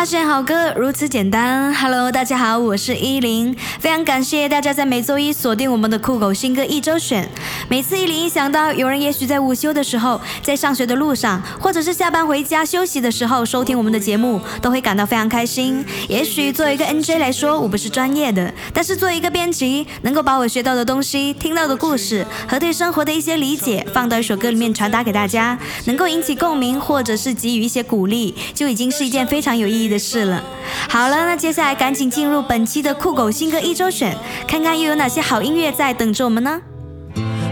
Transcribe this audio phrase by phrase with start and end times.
[0.00, 1.74] 发现好歌如此简单。
[1.74, 7.28] Hello，大家好，我是依林，非常感谢大家在每周一锁定我们的酷狗新歌一周选。
[7.68, 15.84] 每次依林一想到有人也许在午休的时候，在上学的路上，或者是下班回家休息的时候收听我们的节目，都会感到非常开心。
[16.08, 29.89] 也许作为一个 NJ 来说，我不是专业的，但是作为一个编辑，能够把我学到的东西、听到的故事和对生活的一些理解，放到一首歌里面传达给大家，能够引起共鸣，或者是给予一些鼓励，就已经是一件非常有意义。
[29.90, 30.42] 的事了。
[30.88, 34.16] 好了，那接下来赶紧进入本期的酷狗新歌一周选，
[34.48, 36.62] 看看又有哪些好音乐在等着我们呢？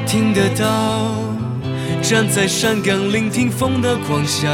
[0.07, 1.13] 听得到，
[2.01, 4.49] 站在山岗聆听风的狂笑。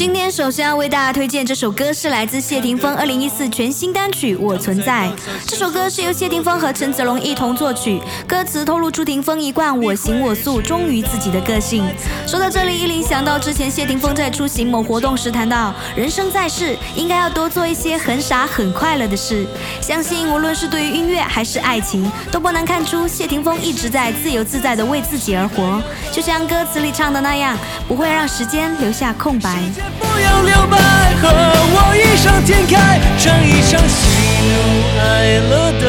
[0.00, 5.08] 今天首先要为大家推荐这首歌，是来自谢霆锋二零一四全新单曲《我存在》。
[5.46, 11.84] 这首歌是由谢霆锋和陈子龙一同作曲，歌词透露出霆锋一贯我行我素、忠于自己的个性。
[12.26, 19.46] 说到这里，依琳想到之前谢霆锋在出席某活动时谈到，人生在世应该要多做一些很傻很快乐的事。
[19.82, 27.54] 相信无论是对于音乐还是爱情，都不难看出谢霆锋一直在自由自在的为自己而活，就像歌词里唱的那样，
[27.86, 29.60] 不会让时间留下空白。
[29.98, 30.76] 不要留白，
[31.20, 31.28] 和
[31.72, 33.98] 我异想天开，唱一场喜
[34.46, 34.52] 怒
[34.98, 35.84] 哀乐的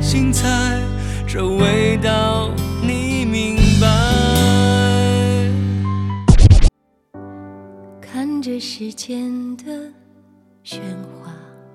[0.00, 0.80] 精彩，
[1.26, 2.50] 这味道
[2.82, 3.86] 你明白。
[8.00, 9.64] 看着时间的
[10.64, 10.78] 喧
[11.18, 11.23] 哗。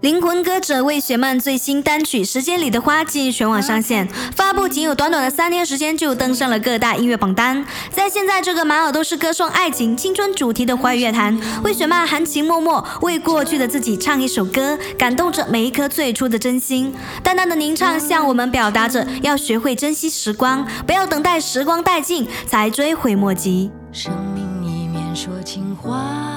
[0.01, 7.65] 灵魂歌者魏雪曼最新单曲《时间里的花》季全网上线，发布仅有短短的三天时间就登上了各大音乐榜单。
[7.91, 16.93] 在现在这个满耳都是歌颂爱情、青春主题的华语乐坛，魏雪曼含情脉脉为过去的自己唱一首歌，感动着每一颗最初的真心。
[17.21, 23.69] 淡淡的吟唱向我们表达着要学会珍惜时光，不要等待时光殆尽才追悔莫及。
[23.91, 26.28] 生命里面说情话。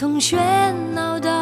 [0.00, 1.39] 从喧闹到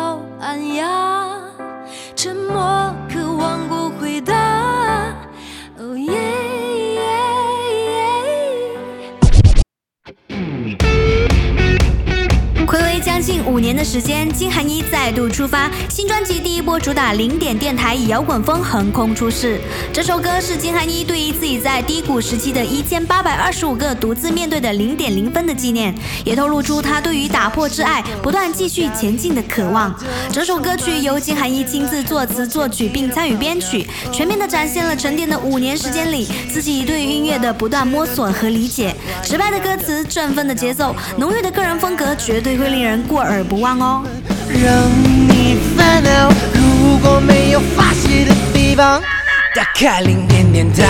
[13.68, 19.60] 年的时间，金韩一再度出发，新专辑第一波主打零点电台以摇滚风横空出世。
[19.92, 29.94] 这首歌是金韩一对于自己在低谷时期的一千八百二十五个独自面对的零点零分的纪念，也透露出他对于打破挚爱、不断继续前进的渴望。
[30.32, 38.96] 整首歌曲由金韩一亲自作词作曲并参与编曲，全面的展现了沉淀的五年时间里自己对音乐的不断摸索和理解。
[39.22, 43.02] 直白的歌词，振奋的节奏，浓郁的个人风格，绝对会令人。
[43.06, 44.04] 过耳不忘哦。
[44.48, 44.72] 让
[45.28, 49.00] 你烦恼，如果没有发泄的地方，
[49.54, 50.84] 打开零点电台。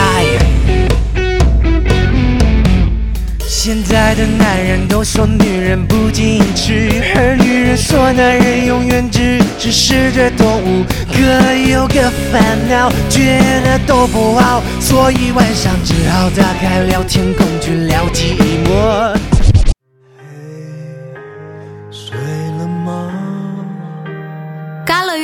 [3.47, 19.28] 现在的男人都说女人不矜持，而女人说男人永远只只是个动物，各有各烦恼，觉得都不好，所以晚上只好打开聊天工具聊寂寞。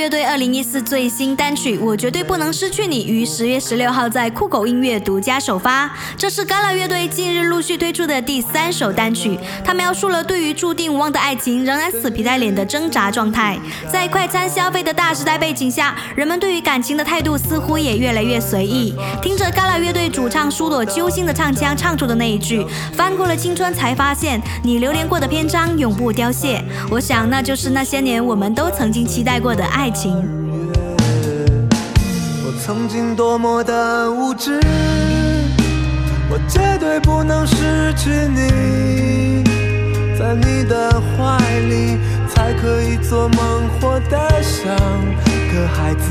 [0.05, 5.91] 乐队二零一四最新单曲《我绝对不能失去你》于十月十六号在酷狗音乐独家首发。
[6.19, 9.39] 这是 Gala 乐队近日陆续推出的第三首单曲。
[9.65, 13.59] 它描述了对于注定无望的爱情仍然死皮赖脸的挣扎状态。
[13.91, 18.95] 在快餐消费的大时代背景下，人们对于感情的态度似乎也越来越随意。
[19.23, 29.94] 听着 Gala 乐队主唱疏朵揪心的唱腔唱出的那一句：“翻过了青春，才发现你流连过的篇章永不凋谢。”我想，那就是那些年我们都曾经期待过的爱。
[32.45, 34.61] 我曾经多么的无知，
[36.29, 39.45] 我绝对不能失去你，
[40.19, 41.39] 在你的怀
[41.69, 41.97] 里
[42.29, 44.75] 才可以做梦，活得像
[45.53, 46.11] 个孩子。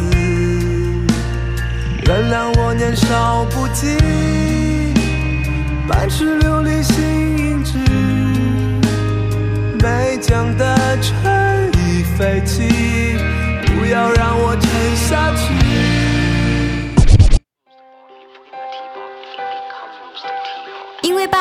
[2.06, 3.98] 原谅我年少不羁，
[5.90, 7.04] 白痴流离心
[7.38, 7.78] 硬志，
[9.82, 13.43] 没讲的春已飞起。
[13.84, 16.03] 不要让我沉下去。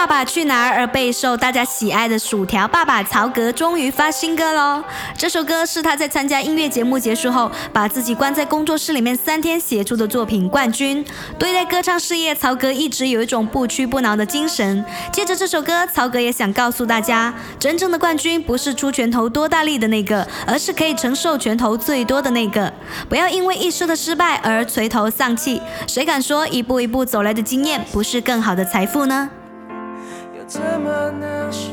[0.02, 4.82] 爸爸去哪儿》而备受大家喜爱的薯条爸爸曹格终于发新歌喽！
[5.16, 11.04] 这首歌是他在参加音乐节目结束后，把自己关在工作室里面三天写出的作品《冠军》。
[11.38, 14.84] 对待歌唱事业，曹格一直有一种不屈不挠的精神。
[15.12, 22.72] 借着这首歌，曹格也想告诉大家，真正的冠军不是出拳头多大力的那个，而是可以承受拳头最多的那个。
[23.08, 25.62] 不要因为一时的失败而垂头丧气。
[25.86, 29.30] 谁敢说一步一步走来的经验不是更好的财富呢？
[30.52, 31.71] 怎么能释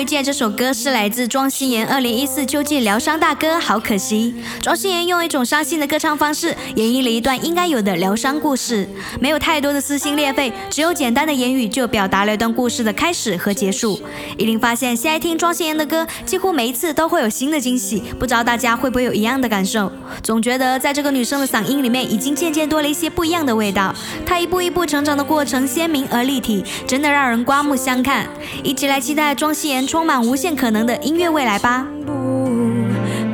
[0.00, 4.34] 推荐这首歌是来自庄心妍二零一四秋季疗伤大歌《好可惜》。
[4.62, 8.88] 庄心妍用一种伤心的歌唱方式，演绎了一段应该有的疗伤故事，
[9.20, 14.00] 没有太多的撕心裂肺，只有简单的言语就表达了一段故事的开始和结束。
[14.38, 19.92] 依琳发现，现在听庄心妍的歌，几乎每一次都会有新的惊喜，不知道大家会不会有一样的感受？
[20.22, 23.94] 总觉得在这个女生的嗓音里面，已经渐渐多了一些不一样的味道。
[24.24, 28.26] 她一步一步成长的过程鲜明而立体，真的让人刮目相看。
[28.64, 31.84] 一起来期待庄心妍充满无限可能的音乐未来吧！
[32.06, 32.12] 不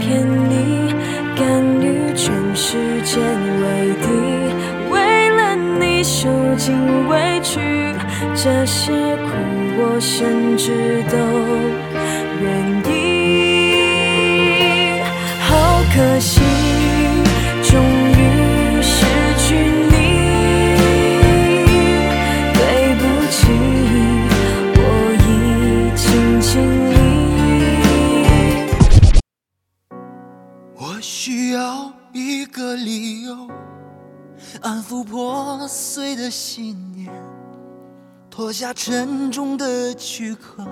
[0.00, 0.94] 骗你，
[1.36, 4.08] 甘于全世界为敌，
[4.90, 6.74] 为了你受尽
[7.08, 7.94] 委屈，
[8.34, 9.28] 这些苦
[9.76, 11.18] 我甚至都
[12.40, 12.48] 愿
[12.90, 12.96] 意。
[15.42, 16.40] 好可惜，
[34.96, 37.12] 不破碎的信念，
[38.30, 40.64] 脱下沉重的躯壳。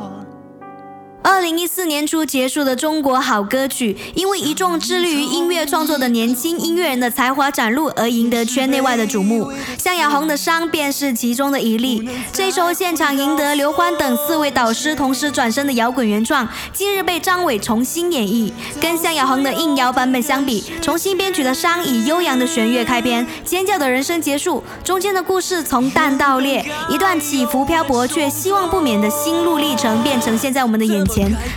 [1.25, 9.50] 二零一四年初结束的中国好歌曲，因为一众致力于音乐创作的年轻音乐人的才华展露而赢得圈内外的瞩目。
[9.79, 12.06] 向亚红的《伤》便是其中的一例。
[12.31, 18.53] 这首现场赢得刘欢等四位导师同时转身的摇滚原创，今日被张伟重新演绎。
[18.79, 31.13] 跟向亚红的硬摇版本相比，重新编曲的《伤》以悠扬的弦乐开篇，尖叫的人声结束，中间的故事从淡到烈，一段起伏漂泊却希望不免的心路历程便呈现在我们的眼前。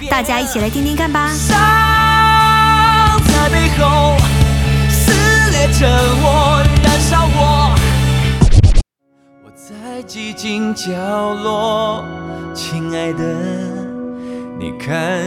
[0.09, 1.30] 大家一起来听听看吧。
[1.33, 1.56] 伤
[3.33, 4.15] 在背后
[4.89, 5.12] 撕
[5.51, 5.88] 裂着
[6.21, 7.75] 我，燃烧我。
[9.44, 10.92] 我在寂静角
[11.33, 12.04] 落，
[12.54, 13.24] 亲爱的，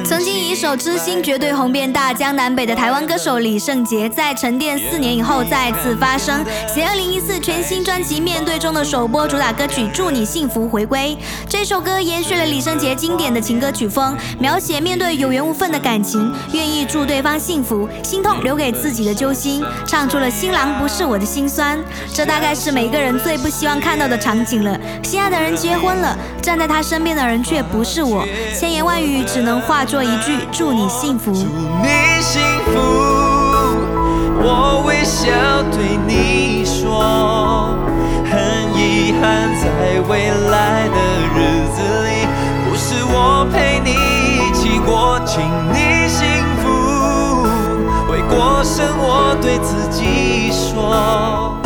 [0.04, 11.16] 曾经以一首《知心》绝对红遍大江南北的台湾歌手李圣杰，在沉淀四年以后再次发声，携2014全新专辑《面对》中的首播主打歌曲《祝你幸福》回归。
[11.48, 21.78] 这首歌延续了李圣杰经典的情歌曲风，描写面对有缘无分的感情，愿意祝对方幸福，心痛留给自己的揪心，唱出了新郎不是我的心酸。
[22.12, 24.76] 这大概是每个人最不希望看到的场景了。
[25.04, 28.26] 心爱的人结婚了，站在他身边的人却不是我，
[28.58, 31.32] 千言万语只能化作一句祝你幸福。
[31.32, 32.78] 祝你幸福，
[34.42, 35.30] 我微笑
[35.70, 37.74] 对你说，
[38.24, 38.32] 很
[38.74, 40.98] 遗憾在未来的
[41.36, 41.38] 日
[41.74, 42.08] 子里，
[42.64, 45.40] 不是我陪你一起过，请
[45.72, 46.26] 你幸
[46.62, 46.66] 福，
[48.10, 51.59] 回过神我对自己说。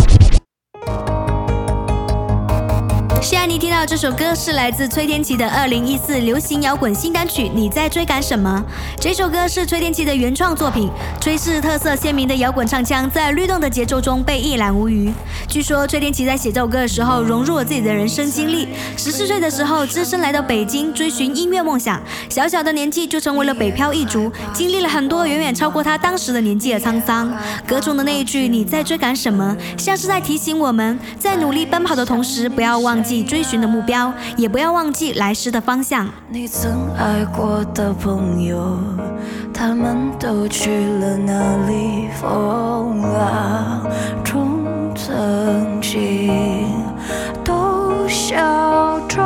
[3.54, 8.64] 你听到这首歌是来自崔天琪的二零一四流行摇滚新单曲《你在追赶什么》。
[9.00, 15.08] 这首歌是崔天琪的原创作品，崔氏特色鲜明的摇滚唱腔在律动的节奏中被一览无余。
[15.46, 18.66] 据说崔天琪在写这首歌的时候融入了自己的人生经历。
[18.96, 27.32] 十四岁的时候，只身来到北京追寻音乐梦想，小小的年纪就成为了北漂一族，经历了很多远远超过他当时的年纪的沧桑。
[27.68, 36.08] 歌中的那一句“你在追赶什么”，像是在提醒我们，在努力奔跑的同时，不要忘记追寻的目标，也不要忘记来时的方向。
[36.28, 38.78] 你曾爱过的朋友，
[39.52, 41.32] 他们都去了哪
[41.68, 42.08] 里？
[42.20, 43.86] 风浪
[44.24, 46.72] 中曾经
[47.44, 48.34] 都笑
[49.08, 49.23] 着、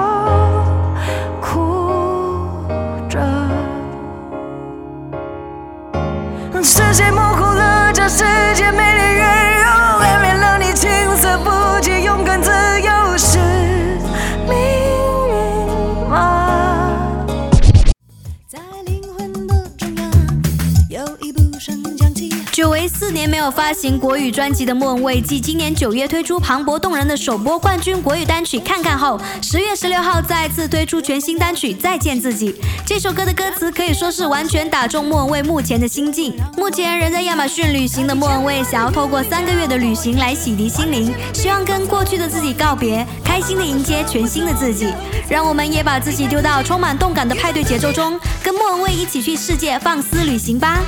[23.18, 32.52] 年没有发行国语专辑的莫文蔚，继今年九月推出磅礴动人的首播冠军国语单曲《看看》后，十月十六号再次推出全新单曲《再见自己》。
[32.86, 36.32] 这首歌的歌词可以说是完全打中莫文蔚目前的心境。
[36.56, 44.94] 目前人在亚马逊旅行的莫文蔚，想要透过三个月的旅行来洗涤心灵，希望跟过去的自己告别，开心的迎接全新的自己。
[45.28, 50.78] 让我们也把自己丢到充满动感的派对节奏中，跟莫文蔚一起去世界放肆旅行吧。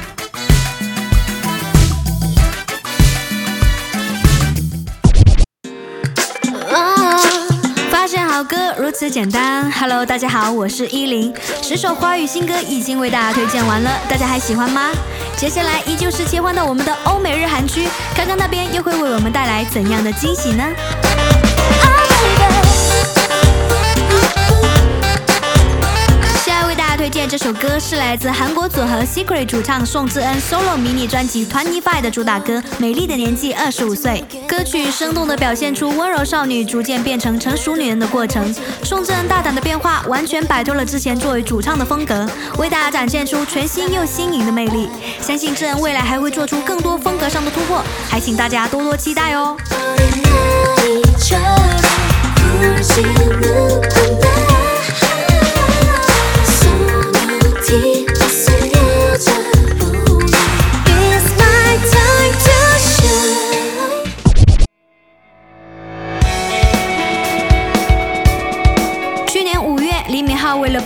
[8.45, 9.71] 歌如此简单。
[9.73, 11.33] Hello，大家好，我是依林。
[11.63, 14.91] 十首华语新歌已经为大家推荐完了，大家还喜欢吗？
[15.37, 20.65] 接下来依旧是切换到我们的欧美日韩区，看看那边又会为我们带来怎样的惊喜呢？
[27.01, 34.23] 推荐这首歌是来自韩国组合 Secret 主唱宋智恩 solo 迷你专辑《Twenty Five》的主打歌《美丽的年纪二十五岁》。
[34.47, 38.55] 歌曲生动地表现出温柔少女逐渐变成成熟女人的过程。
[38.83, 42.29] 宋智恩大胆的变化，完全摆脱了之前作为主唱的风格，
[42.59, 44.91] 为大家展现出全新又新颖的魅力。
[45.23, 49.57] 相信智恩未来还会做出更多风格上的突破，还请大家多多期待哦。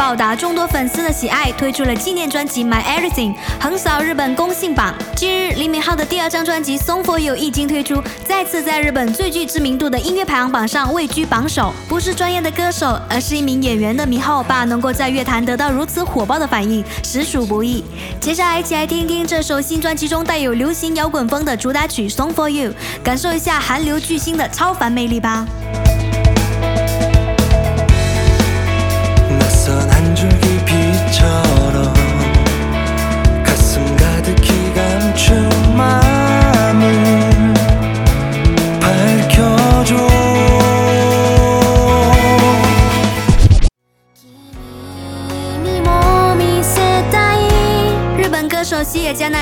[0.04, 4.94] 报答众多粉丝的喜爱，推出了纪念专辑《My Everything》，横扫日本公信榜。
[5.16, 11.72] 近日，李敏镐的第二张专辑《Song for You》一经推出，再次在日本最具知名度的音乐排行榜上位居榜首。
[11.88, 17.82] 不是专业的歌手，而是一名演员的米镐欧巴，能够在乐坛得到如此火爆的反应，实属不易。
[18.20, 25.46] 接下来，一起来听听这首新专辑中带有流行摇滚风的主打曲《Song for You》，感受一下韩流巨星的超凡魅力吧。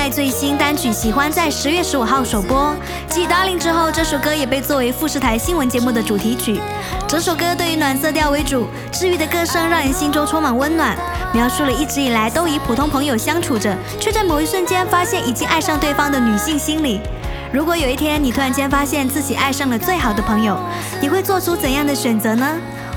[0.03, 2.75] 西野加奈最新单曲《喜欢》在十月十五号首播，
[3.07, 6.59] 继《Darling》之后，这首歌也被作为富士台新闻节目的主题曲。
[7.07, 10.97] 整首歌对于暖色调为主，治愈的歌声让人心中充满温暖，
[11.33, 16.99] 描述了一直以来都以普通朋友相处着，却在某一瞬间发现已经爱上对方的女性心理。
[17.53, 20.57] 如果有一天你突然间发现自己爱上了最好的朋友，
[20.99, 22.45] 你会做出怎样的选择呢？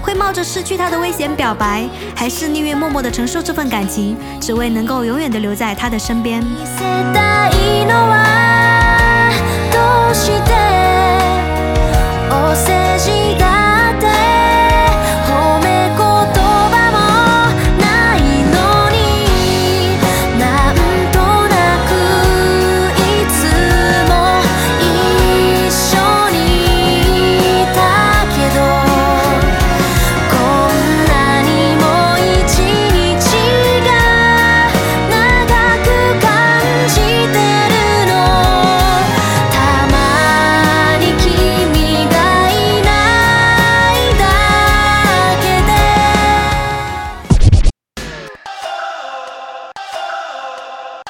[0.07, 1.85] 会冒着失去他的危险表白，
[2.15, 6.41] 还是宁愿默默的承受这份感情，只为能够永远的留在他的身边？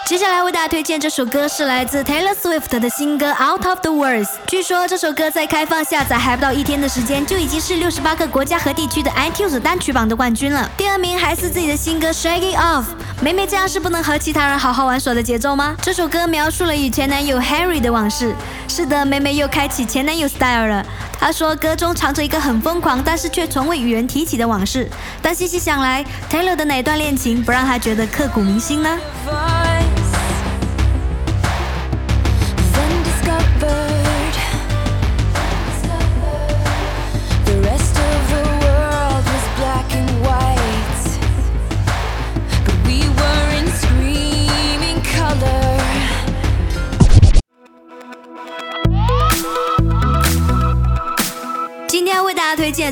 [0.07, 4.25] 接下来为大家推荐这首歌是来自 Taylor Swift 的新歌《Out of the World》。
[4.47, 10.71] 据说这首歌在开放下载还不到一天的时间，就已经是六十八个国家和地区的 iTunes 单曲榜的冠军了。
[10.77, 12.83] 第二名还是自己的新歌《Shake It Off》。
[13.21, 15.75] 梅梅这样是不能和其他人好好玩耍的节奏吗？
[15.83, 18.33] 这首歌描述了与前男友 Harry 的往事。
[18.69, 20.87] 是的，梅梅又开启前男友 style 了。
[21.19, 24.89] 她说歌中藏着一个很疯狂，但是却从未与人提起的往事。
[25.21, 28.97] 但细细想来，Taylor 的哪段恋情不让她觉得刻骨铭心呢？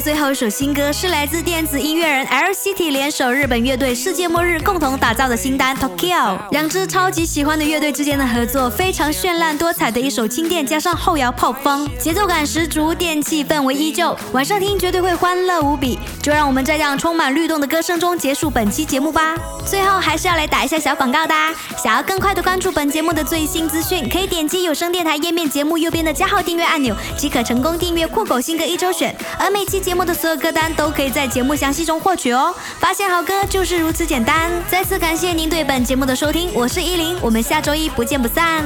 [0.00, 6.36] 最后一首新歌是来自电子音乐人 LCT 联手日本乐队世界末日共同打造的新单 Tokyo。
[6.50, 15.98] 两支超级喜欢的乐队之间的合作，非常绚烂多彩的一首轻电加上后摇炮风，节奏感十足，电气氛围依旧，晚上听绝对会欢乐无比。
[16.20, 19.36] 就让我们在这样充满律动的歌声中结束本期节目吧。
[19.64, 21.34] 最后还是要来打一下小广告的，
[21.82, 29.14] 想要更快的关注本节目的最新资讯，可以点击有声电台页面节目右边的加号订阅按钮，即可成功订阅酷狗新歌一周选。
[29.38, 32.54] 而每期节目的所有歌单都可以在节目详细中获取哦。
[32.80, 34.50] 发现好歌就是如此简单。
[34.66, 38.64] 再次感谢您对本节目的收听，我是依林，我们下周一不见不散。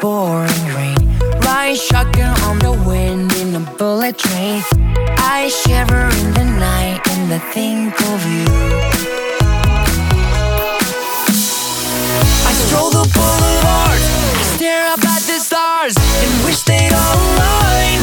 [0.00, 0.96] pouring rain.
[1.44, 4.62] Riding shotgun on the wind in a bullet train.
[5.18, 8.46] I shiver in the night and I think of you.
[12.48, 14.00] I stroll the boulevard,
[14.54, 18.00] stare up at the stars, and wish they'd all align.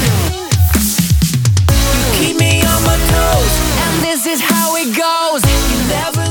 [1.95, 3.53] You keep me on my toes,
[3.85, 5.41] and this is how it goes.
[5.71, 6.24] You never.